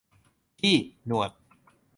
[0.57, 0.75] พี่
[1.07, 1.31] หนวด